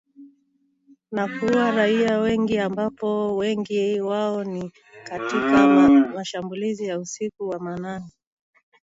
[1.11, 4.71] Na kuua raia wengi ambapo wengi wao ni
[5.03, 5.67] katika
[6.15, 8.05] mashambulizi ya usiku wa manane